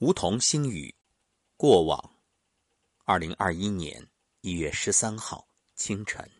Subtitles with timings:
[0.00, 0.94] 梧桐新语，
[1.56, 2.18] 过往，
[3.04, 4.06] 二零二一年
[4.42, 6.30] 一月十三号清晨。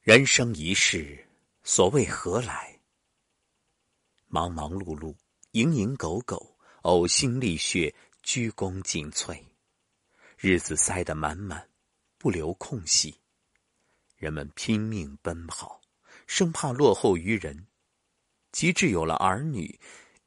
[0.00, 1.26] 人生一世，
[1.64, 2.80] 所谓何来？
[4.28, 5.12] 忙忙碌碌，
[5.50, 7.92] 蝇营狗苟，呕心沥血，
[8.22, 9.44] 鞠躬尽瘁，
[10.38, 11.68] 日子塞得满满，
[12.16, 13.20] 不留空隙。
[14.14, 15.80] 人们拼命奔跑，
[16.28, 17.66] 生怕落后于人。
[18.54, 19.80] 即至有了儿女，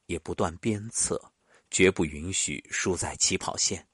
[0.08, 1.32] 也不断鞭策，
[1.72, 3.88] 绝不允许输在起跑线。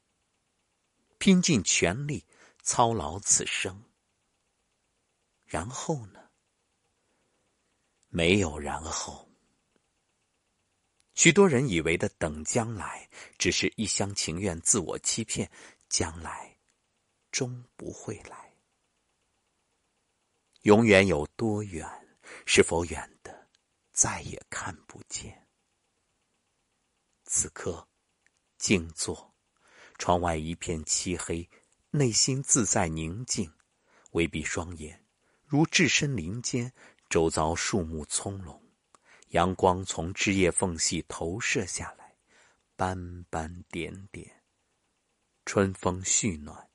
[1.19, 2.25] 拼尽全力
[2.63, 3.83] 操劳此生，
[5.45, 6.31] 然后呢？
[8.09, 9.31] 没有然后。
[11.13, 15.47] 许多人以为的等将来，只是一厢情愿、自我欺骗，
[15.89, 16.57] 将来
[17.31, 18.51] 终不会来。
[20.63, 21.87] 永远有多远？
[22.47, 23.32] 是否远的？
[23.93, 25.47] 再也看不见。
[27.25, 27.87] 此刻，
[28.57, 29.33] 静坐，
[29.97, 31.49] 窗外一片漆黑，
[31.91, 33.53] 内心自在宁静。
[34.11, 35.05] 微闭双眼，
[35.45, 36.71] 如置身林间，
[37.09, 38.59] 周遭树木葱茏，
[39.29, 42.15] 阳光从枝叶缝隙投射下来，
[42.75, 44.43] 斑斑点点。
[45.45, 46.69] 春风煦暖，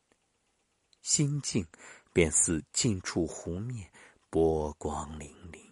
[1.01, 1.67] 心境
[2.13, 3.91] 便似近处湖面，
[4.31, 5.68] 波光粼粼。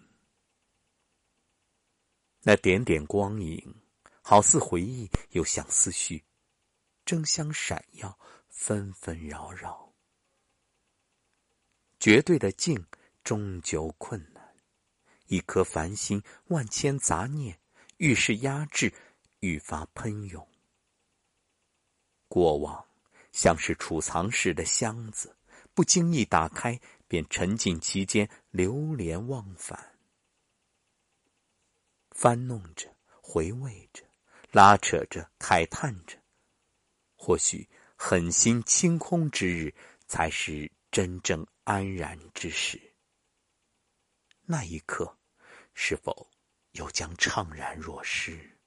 [2.49, 3.75] 那点点光影，
[4.23, 6.25] 好似回忆，又像思绪，
[7.05, 8.17] 争相闪耀，
[8.49, 9.93] 纷纷扰扰。
[11.99, 12.87] 绝对的静，
[13.25, 14.55] 终究困难。
[15.27, 17.59] 一颗凡心，万千杂念，
[17.97, 18.95] 愈是压制，
[19.41, 20.49] 愈发喷涌。
[22.29, 22.87] 过往
[23.33, 25.37] 像是储藏室的箱子，
[25.75, 29.96] 不经意打开，便沉浸其间，流连忘返。
[32.17, 32.89] 翻弄着，
[33.21, 34.03] 回味着，
[34.51, 36.17] 拉扯着，慨叹着。
[37.15, 39.75] 或许狠心清空之日，
[40.09, 42.81] 才是真正安然之时。
[44.47, 45.19] 那一刻，
[45.75, 46.31] 是否
[46.71, 48.59] 又将怅然若失？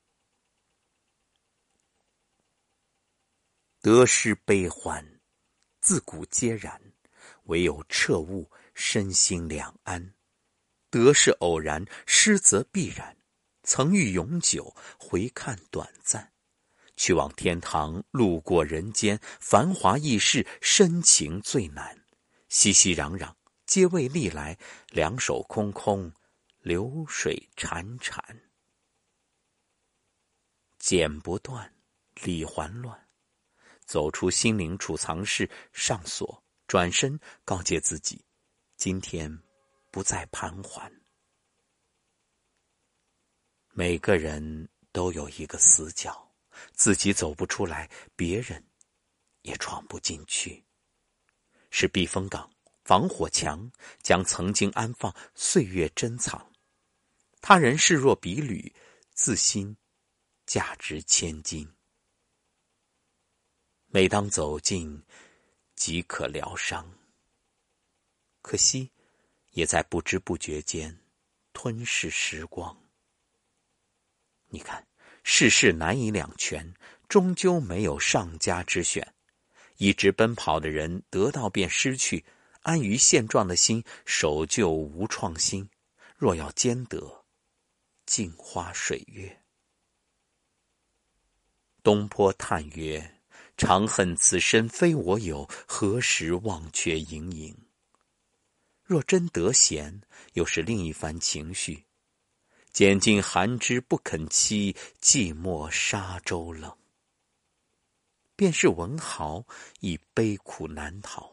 [3.82, 5.20] 得失悲欢，
[5.82, 6.80] 自古皆然，
[7.46, 10.14] 唯有彻悟，身心两安。
[10.92, 13.19] 得是偶然，失则必然。
[13.70, 16.34] 曾欲永久，回看短暂。
[16.96, 21.96] 去往天堂，路过人间，繁华易逝，深情最难。
[22.48, 23.32] 熙熙攘攘，
[23.68, 24.58] 皆为历来。
[24.90, 26.12] 两手空空，
[26.62, 28.20] 流水潺潺。
[30.80, 31.72] 剪不断，
[32.24, 33.08] 理还乱。
[33.86, 38.26] 走出心灵储藏室，上锁，转身告诫自己：
[38.78, 39.44] 今天
[39.92, 40.92] 不再盘桓。
[43.80, 46.30] 每个人都有一个死角，
[46.74, 48.62] 自己走不出来，别人
[49.44, 50.62] 也闯不进去。
[51.72, 52.52] 是避风港、
[52.84, 56.46] 防火墙，将曾经安放岁月珍藏。
[57.40, 58.76] 他人视若比履，
[59.14, 59.78] 自心
[60.46, 61.66] 价值千金。
[63.86, 65.02] 每当走近，
[65.78, 66.86] 即可疗伤。
[68.42, 68.92] 可惜，
[69.52, 71.02] 也在不知不觉间
[71.54, 72.78] 吞噬时光。
[74.50, 74.86] 你看，
[75.24, 76.74] 世事难以两全，
[77.08, 79.14] 终究没有上佳之选。
[79.78, 82.24] 一直奔跑的人，得到便失去；
[82.62, 85.70] 安于现状的心，守旧无创新。
[86.18, 87.26] 若要兼得，
[88.06, 89.42] 镜花水月。
[91.82, 93.20] 东坡叹曰
[93.56, 97.56] ：“长恨此身非我有，何时忘却营营？”
[98.84, 100.02] 若真得闲，
[100.34, 101.86] 又是另一番情绪。
[102.72, 106.74] 拣尽寒枝不肯栖，寂寞沙洲冷。
[108.36, 109.46] 便是文豪，
[109.82, 111.30] 亦悲苦难逃。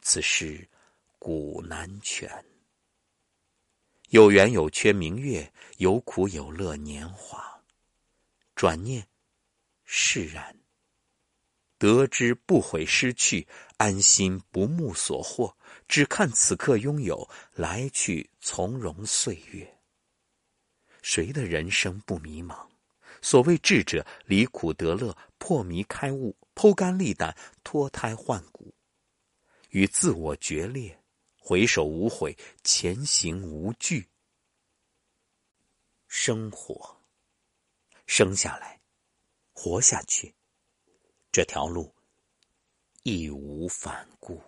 [0.00, 0.68] 此事
[1.18, 2.44] 古难全。
[4.10, 7.60] 有圆有缺明月，有苦有乐年华。
[8.54, 9.04] 转念，
[9.84, 10.56] 释然。
[11.78, 13.48] 得之不悔失去，
[13.78, 15.56] 安心不慕所获，
[15.88, 19.76] 只看此刻拥有，来去从容岁月。
[21.04, 22.66] 谁的人生不迷茫？
[23.20, 28.74] 所谓智者，离苦得乐，破迷开悟，剖肝沥胆，脱胎换骨，
[29.68, 30.98] 与自我决裂，
[31.36, 34.08] 回首无悔，前行无惧。
[36.08, 36.98] 生活，
[38.06, 38.80] 生下来，
[39.52, 40.34] 活下去，
[41.30, 41.94] 这条路
[43.02, 44.42] 义无反顾。